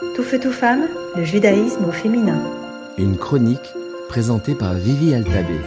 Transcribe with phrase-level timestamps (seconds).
[0.00, 2.42] Tout feu, tout femme, le judaïsme au féminin.
[2.96, 3.68] Une chronique
[4.08, 5.58] présentée par Vivi Altabé.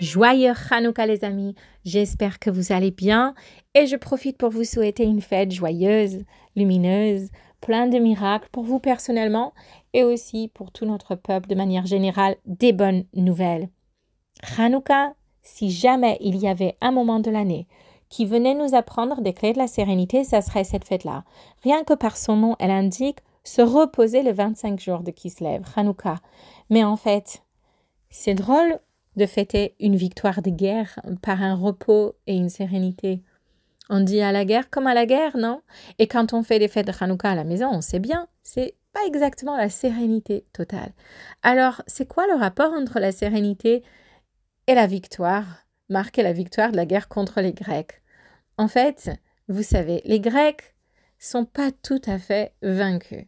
[0.00, 1.54] Joyeux Hanouka les amis,
[1.84, 3.34] j'espère que vous allez bien
[3.74, 6.24] et je profite pour vous souhaiter une fête joyeuse,
[6.56, 7.28] lumineuse,
[7.60, 9.52] plein de miracles pour vous personnellement
[9.92, 13.68] et aussi pour tout notre peuple de manière générale, des bonnes nouvelles.
[14.56, 17.66] Hanouka, si jamais il y avait un moment de l'année
[18.12, 21.24] qui venait nous apprendre des clés de la sérénité, ça serait cette fête-là.
[21.62, 26.16] Rien que par son nom, elle indique se reposer le 25 jours de Kislev, Hanouka.
[26.68, 27.42] Mais en fait,
[28.10, 28.78] c'est drôle
[29.16, 33.22] de fêter une victoire de guerre par un repos et une sérénité.
[33.88, 35.62] On dit à la guerre comme à la guerre, non?
[35.98, 38.74] Et quand on fait des fêtes de Hanouka à la maison, on sait bien, c'est
[38.92, 40.92] pas exactement la sérénité totale.
[41.42, 43.82] Alors, c'est quoi le rapport entre la sérénité
[44.66, 45.46] et la victoire?
[45.88, 48.01] Marquer la victoire de la guerre contre les Grecs?
[48.62, 49.10] En fait,
[49.48, 50.76] vous savez, les Grecs
[51.18, 53.24] sont pas tout à fait vaincus.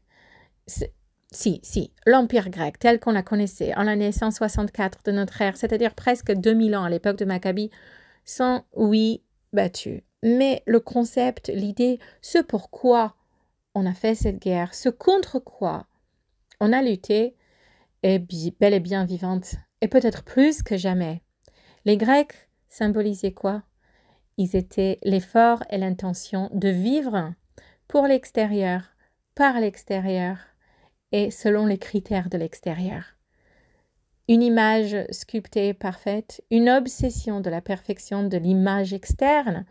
[1.32, 5.96] Si, si, l'Empire grec tel qu'on la connaissait en l'année 164 de notre ère, c'est-à-dire
[5.96, 7.72] presque 2000 ans à l'époque de Maccabie,
[8.24, 10.02] sont, oui, battus.
[10.22, 13.16] Mais le concept, l'idée, ce pourquoi
[13.74, 15.88] on a fait cette guerre, ce contre quoi
[16.60, 17.34] on a lutté,
[18.04, 18.20] est
[18.60, 21.24] bel et bien vivante, et peut-être plus que jamais.
[21.86, 23.64] Les Grecs symbolisaient quoi?
[24.36, 27.32] Ils étaient l'effort et l'intention de vivre
[27.88, 28.82] pour l'extérieur,
[29.34, 30.38] par l'extérieur
[31.12, 33.14] et selon les critères de l'extérieur.
[34.26, 39.66] Une image sculptée parfaite, une obsession de la perfection de l'image externe,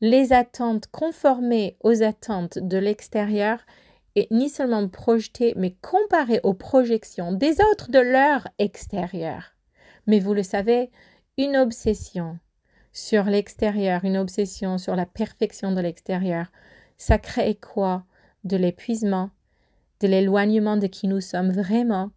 [0.00, 3.58] les attentes conformées aux attentes de l'extérieur
[4.14, 9.54] et ni seulement projetées, mais comparées aux projections des autres de leur extérieur.
[10.06, 10.90] Mais vous le savez,
[11.36, 12.38] une obsession
[12.96, 16.46] sur l'extérieur, une obsession sur la perfection de l'extérieur,
[16.96, 18.04] ça crée quoi?
[18.44, 19.28] De l'épuisement,
[20.00, 22.10] de l'éloignement de qui nous sommes vraiment,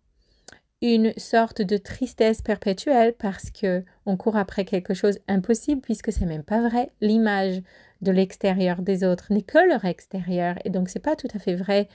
[0.81, 6.25] une sorte de tristesse perpétuelle parce que on court après quelque chose impossible puisque c'est
[6.25, 6.91] même pas vrai.
[7.01, 7.61] L'image
[8.01, 11.55] de l'extérieur des autres n'est que leur extérieur et donc c'est pas tout à fait
[11.55, 11.89] vrai.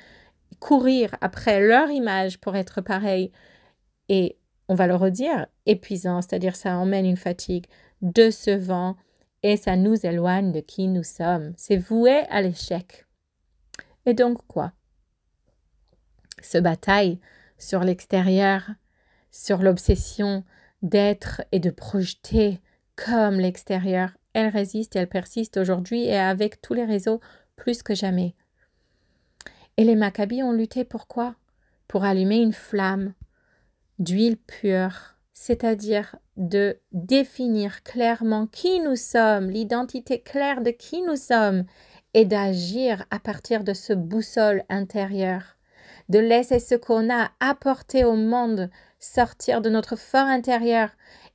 [0.61, 3.33] Courir après leur image pour être pareil
[4.11, 4.37] et
[4.69, 7.67] on va le redire épuisant, c'est-à-dire ça emmène une fatigue,
[8.05, 8.97] décevant
[9.43, 11.53] et ça nous éloigne de qui nous sommes.
[11.57, 13.07] C'est voué à l'échec.
[14.07, 14.73] Et donc quoi?
[16.43, 17.19] Ce bataille
[17.59, 18.71] sur l'extérieur,
[19.31, 20.45] sur l'obsession
[20.83, 22.61] d'être et de projeter
[22.97, 27.21] comme l'extérieur, elle résiste elle persiste aujourd'hui et avec tous les réseaux
[27.57, 28.35] plus que jamais.
[29.77, 31.35] Et les Maccabis ont lutté pourquoi
[31.89, 33.15] Pour allumer une flamme
[33.99, 41.65] d'huile pure c'est-à-dire de définir clairement qui nous sommes, l'identité claire de qui nous sommes,
[42.15, 45.57] et d'agir à partir de ce boussole intérieur,
[46.09, 50.91] de laisser ce qu'on a apporté au monde sortir de notre fort intérieur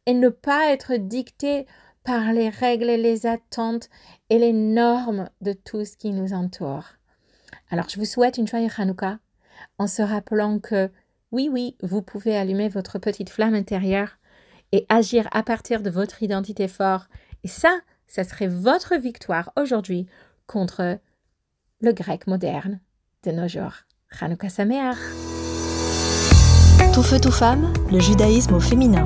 [0.05, 1.67] et ne pas être dicté
[2.05, 3.89] par les règles et les attentes
[4.29, 6.85] et les normes de tout ce qui nous entoure.
[7.69, 9.19] Alors, je vous souhaite une joyeuse Hanouka
[9.77, 10.89] en se rappelant que
[11.31, 14.17] oui, oui, vous pouvez allumer votre petite flamme intérieure
[14.71, 17.09] et agir à partir de votre identité forte.
[17.43, 20.07] Et ça, ça serait votre victoire aujourd'hui
[20.47, 20.99] contre
[21.81, 22.79] le grec moderne
[23.23, 23.73] de nos jours.
[24.11, 24.97] Chanukah Sameach.
[26.93, 29.05] Tout feu, tout femme, le judaïsme au féminin.